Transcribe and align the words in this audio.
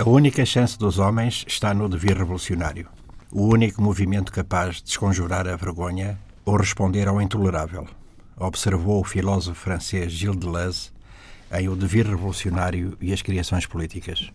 A 0.00 0.08
única 0.08 0.46
chance 0.46 0.78
dos 0.78 0.98
homens 0.98 1.44
está 1.46 1.74
no 1.74 1.86
devir 1.86 2.16
revolucionário. 2.16 2.88
O 3.30 3.48
único 3.48 3.82
movimento 3.82 4.32
capaz 4.32 4.76
de 4.76 4.84
desconjurar 4.84 5.46
a 5.46 5.54
vergonha 5.56 6.18
ou 6.42 6.56
responder 6.56 7.06
ao 7.06 7.20
intolerável, 7.20 7.86
observou 8.34 9.02
o 9.02 9.04
filósofo 9.04 9.60
francês 9.60 10.10
Gilles 10.10 10.38
Deleuze 10.38 10.90
em 11.52 11.68
O 11.68 11.76
Devir 11.76 12.08
Revolucionário 12.08 12.96
e 12.98 13.12
as 13.12 13.20
Criações 13.20 13.66
Políticas. 13.66 14.30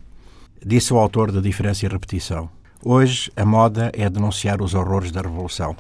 Disse 0.64 0.94
o 0.94 1.00
autor 1.00 1.32
de 1.32 1.42
Diferença 1.42 1.84
e 1.84 1.90
Repetição: 1.90 2.48
Hoje 2.84 3.32
a 3.36 3.44
moda 3.44 3.92
é 3.96 4.08
denunciar 4.08 4.62
os 4.62 4.76
horrores 4.76 5.12
da 5.12 5.24
Revolução. 5.24 5.76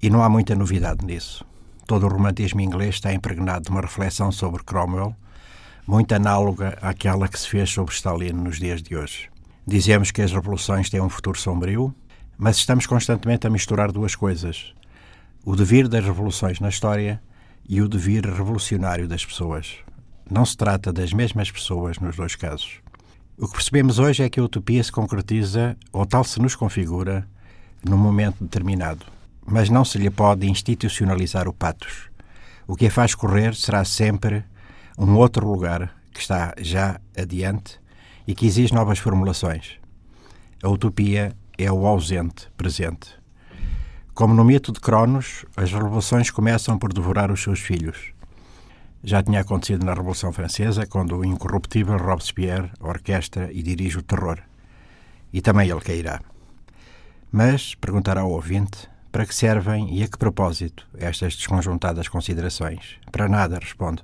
E 0.00 0.08
não 0.08 0.22
há 0.22 0.28
muita 0.28 0.54
novidade 0.54 1.04
nisso. 1.04 1.44
Todo 1.84 2.06
o 2.06 2.08
romantismo 2.08 2.60
inglês 2.60 2.94
está 2.94 3.12
impregnado 3.12 3.64
de 3.64 3.70
uma 3.72 3.80
reflexão 3.80 4.30
sobre 4.30 4.62
Cromwell, 4.62 5.16
muito 5.86 6.12
análoga 6.14 6.76
àquela 6.82 7.28
que 7.28 7.38
se 7.38 7.48
fez 7.48 7.70
sobre 7.70 7.94
Stalin 7.94 8.32
nos 8.32 8.58
dias 8.58 8.82
de 8.82 8.96
hoje. 8.96 9.28
Dizemos 9.66 10.10
que 10.10 10.22
as 10.22 10.32
revoluções 10.32 10.90
têm 10.90 11.00
um 11.00 11.08
futuro 11.08 11.38
sombrio, 11.38 11.94
mas 12.36 12.56
estamos 12.56 12.86
constantemente 12.86 13.46
a 13.46 13.50
misturar 13.50 13.92
duas 13.92 14.14
coisas: 14.14 14.74
o 15.44 15.54
devir 15.54 15.88
das 15.88 16.04
revoluções 16.04 16.60
na 16.60 16.68
história 16.68 17.22
e 17.68 17.80
o 17.80 17.88
devir 17.88 18.24
revolucionário 18.24 19.06
das 19.06 19.24
pessoas. 19.24 19.76
Não 20.28 20.44
se 20.44 20.56
trata 20.56 20.92
das 20.92 21.12
mesmas 21.12 21.50
pessoas 21.50 21.98
nos 21.98 22.16
dois 22.16 22.34
casos. 22.34 22.80
O 23.38 23.46
que 23.46 23.54
percebemos 23.54 23.98
hoje 23.98 24.22
é 24.22 24.30
que 24.30 24.40
a 24.40 24.42
utopia 24.42 24.82
se 24.82 24.90
concretiza, 24.90 25.76
ou 25.92 26.06
tal 26.06 26.24
se 26.24 26.40
nos 26.40 26.56
configura, 26.56 27.28
num 27.84 27.96
momento 27.96 28.42
determinado. 28.42 29.06
Mas 29.46 29.68
não 29.68 29.84
se 29.84 29.98
lhe 29.98 30.10
pode 30.10 30.48
institucionalizar 30.48 31.46
o 31.46 31.52
patos. 31.52 32.08
O 32.66 32.74
que 32.74 32.86
a 32.86 32.90
faz 32.90 33.14
correr 33.14 33.54
será 33.54 33.84
sempre 33.84 34.44
um 34.98 35.16
outro 35.16 35.46
lugar 35.46 35.94
que 36.12 36.20
está 36.20 36.54
já 36.58 37.00
adiante 37.16 37.78
e 38.26 38.34
que 38.34 38.46
exige 38.46 38.72
novas 38.72 38.98
formulações. 38.98 39.78
A 40.62 40.68
utopia 40.68 41.36
é 41.58 41.70
o 41.70 41.86
ausente 41.86 42.50
presente. 42.56 43.10
Como 44.14 44.32
no 44.32 44.44
mito 44.44 44.72
de 44.72 44.80
Cronos, 44.80 45.44
as 45.54 45.70
revoluções 45.72 46.30
começam 46.30 46.78
por 46.78 46.92
devorar 46.92 47.30
os 47.30 47.42
seus 47.42 47.60
filhos. 47.60 48.12
Já 49.04 49.22
tinha 49.22 49.42
acontecido 49.42 49.84
na 49.84 49.92
Revolução 49.92 50.32
Francesa, 50.32 50.86
quando 50.86 51.16
o 51.16 51.24
incorruptível 51.24 51.98
Robespierre 51.98 52.70
orquestra 52.80 53.52
e 53.52 53.62
dirige 53.62 53.98
o 53.98 54.02
terror. 54.02 54.38
E 55.32 55.42
também 55.42 55.68
ele 55.68 55.80
cairá. 55.80 56.20
Mas, 57.30 57.74
perguntará 57.74 58.22
ao 58.22 58.30
ouvinte, 58.30 58.88
para 59.12 59.26
que 59.26 59.34
servem 59.34 59.94
e 59.94 60.02
a 60.02 60.08
que 60.08 60.18
propósito 60.18 60.88
estas 60.96 61.36
desconjuntadas 61.36 62.08
considerações? 62.08 62.96
Para 63.12 63.28
nada, 63.28 63.58
responde. 63.58 64.02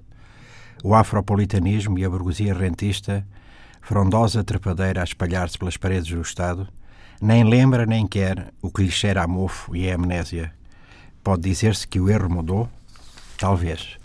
O 0.85 0.97
afropolitanismo 0.97 1.97
e 1.97 2.05
a 2.05 2.11
burguesia 2.11 2.53
rentista, 2.53 3.25
frondosa 3.81 4.43
trepadeira 4.43 5.01
a 5.01 5.05
espalhar-se 5.05 5.57
pelas 5.57 5.77
paredes 5.77 6.11
do 6.11 6.21
Estado, 6.21 6.67
nem 7.21 7.45
lembra 7.45 7.87
nem 7.87 8.05
quer 8.05 8.53
o 8.61 8.69
que 8.69 8.83
lhe 8.83 8.91
cheira 8.91 9.23
a 9.23 9.29
mofo 9.29 9.77
e 9.77 9.89
a 9.89 9.95
amnésia. 9.95 10.53
Pode 11.23 11.43
dizer-se 11.43 11.87
que 11.87 12.01
o 12.01 12.11
erro 12.11 12.29
mudou? 12.29 12.69
Talvez. 13.39 13.97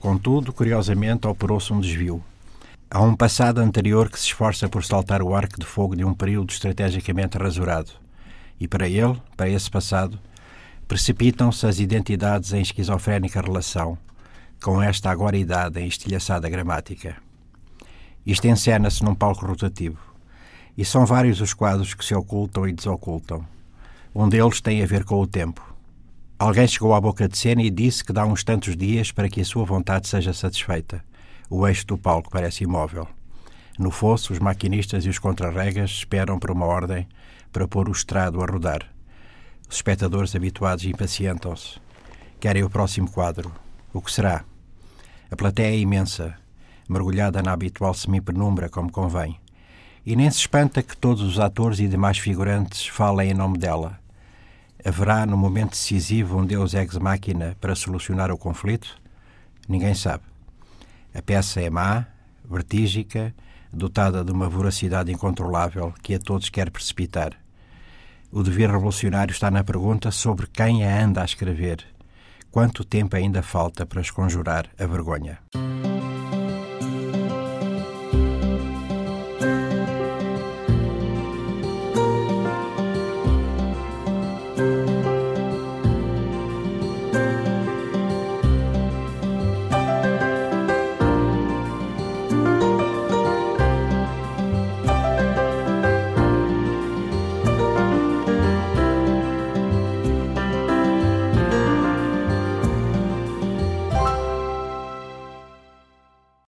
Contudo, 0.00 0.52
curiosamente, 0.52 1.28
operou-se 1.28 1.72
um 1.72 1.78
desvio. 1.78 2.20
Há 2.90 3.00
um 3.00 3.14
passado 3.14 3.60
anterior 3.60 4.10
que 4.10 4.18
se 4.18 4.26
esforça 4.26 4.68
por 4.68 4.84
saltar 4.84 5.22
o 5.22 5.36
arco 5.36 5.60
de 5.60 5.66
fogo 5.66 5.94
de 5.94 6.04
um 6.04 6.14
período 6.14 6.50
estrategicamente 6.50 7.38
rasurado. 7.38 7.92
E 8.58 8.66
para 8.66 8.88
ele, 8.88 9.22
para 9.36 9.48
esse 9.48 9.70
passado, 9.70 10.18
precipitam-se 10.88 11.64
as 11.64 11.78
identidades 11.78 12.52
em 12.52 12.60
esquizofrénica 12.60 13.40
relação 13.40 13.96
com 14.62 14.82
esta 14.82 15.10
agora 15.10 15.36
idade 15.36 15.80
em 15.80 15.86
estilhaçada 15.86 16.48
gramática. 16.48 17.16
Isto 18.26 18.48
encena-se 18.48 19.04
num 19.04 19.14
palco 19.14 19.46
rotativo. 19.46 19.98
E 20.76 20.84
são 20.84 21.06
vários 21.06 21.40
os 21.40 21.54
quadros 21.54 21.94
que 21.94 22.04
se 22.04 22.14
ocultam 22.14 22.68
e 22.68 22.72
desocultam. 22.72 23.46
Um 24.14 24.28
deles 24.28 24.60
tem 24.60 24.82
a 24.82 24.86
ver 24.86 25.04
com 25.04 25.20
o 25.20 25.26
tempo. 25.26 25.62
Alguém 26.38 26.66
chegou 26.66 26.94
à 26.94 27.00
boca 27.00 27.28
de 27.28 27.38
cena 27.38 27.62
e 27.62 27.70
disse 27.70 28.04
que 28.04 28.12
dá 28.12 28.26
uns 28.26 28.44
tantos 28.44 28.76
dias 28.76 29.12
para 29.12 29.28
que 29.28 29.40
a 29.40 29.44
sua 29.44 29.64
vontade 29.64 30.08
seja 30.08 30.32
satisfeita. 30.32 31.02
O 31.48 31.66
eixo 31.66 31.86
do 31.86 31.96
palco 31.96 32.30
parece 32.30 32.64
imóvel. 32.64 33.08
No 33.78 33.90
fosso, 33.90 34.32
os 34.32 34.38
maquinistas 34.38 35.04
e 35.04 35.08
os 35.08 35.18
contrarregas 35.18 35.90
esperam 35.90 36.38
por 36.38 36.50
uma 36.50 36.66
ordem 36.66 37.06
para 37.52 37.68
pôr 37.68 37.88
o 37.88 37.92
estrado 37.92 38.42
a 38.42 38.46
rodar. 38.46 38.86
Os 39.68 39.76
espectadores 39.76 40.34
habituados 40.34 40.84
impacientam-se. 40.84 41.78
Querem 42.40 42.64
o 42.64 42.70
próximo 42.70 43.10
quadro. 43.10 43.65
O 43.96 44.02
que 44.02 44.12
será? 44.12 44.44
A 45.30 45.36
plateia 45.36 45.74
é 45.74 45.78
imensa, 45.78 46.36
mergulhada 46.86 47.42
na 47.42 47.52
habitual 47.52 47.94
semipenumbra, 47.94 48.68
como 48.68 48.92
convém. 48.92 49.40
E 50.04 50.14
nem 50.14 50.30
se 50.30 50.40
espanta 50.40 50.82
que 50.82 50.94
todos 50.94 51.22
os 51.22 51.40
atores 51.40 51.78
e 51.78 51.88
demais 51.88 52.18
figurantes 52.18 52.86
falem 52.86 53.30
em 53.30 53.34
nome 53.34 53.56
dela 53.56 53.98
Haverá, 54.84 55.24
no 55.24 55.34
momento 55.34 55.70
decisivo, 55.70 56.38
um 56.38 56.44
Deus 56.44 56.74
ex 56.74 56.98
machina 56.98 57.56
para 57.58 57.74
solucionar 57.74 58.30
o 58.30 58.36
conflito? 58.36 59.00
Ninguém 59.66 59.94
sabe. 59.94 60.24
A 61.14 61.22
peça 61.22 61.62
é 61.62 61.70
má, 61.70 62.04
vertígica, 62.44 63.34
dotada 63.72 64.22
de 64.22 64.30
uma 64.30 64.46
voracidade 64.46 65.10
incontrolável 65.10 65.94
que 66.02 66.14
a 66.14 66.18
todos 66.18 66.50
quer 66.50 66.70
precipitar. 66.70 67.32
O 68.30 68.42
dever 68.42 68.70
revolucionário 68.70 69.32
está 69.32 69.50
na 69.50 69.64
pergunta 69.64 70.10
sobre 70.10 70.46
quem 70.48 70.84
a 70.84 71.02
anda 71.02 71.22
a 71.22 71.24
escrever 71.24 71.95
quanto 72.56 72.84
tempo 72.84 73.14
ainda 73.14 73.42
falta 73.42 73.84
para 73.84 74.00
esconjurar 74.00 74.66
a 74.78 74.86
vergonha. 74.86 75.38